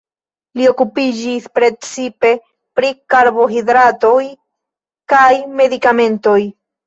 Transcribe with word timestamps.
Li 0.59 0.63
okupiĝis 0.69 1.43
precipe 1.57 2.31
pri 2.79 2.89
karbonhidratoj 3.15 4.25
kaj 5.13 5.29
medikamentoj. 5.61 6.41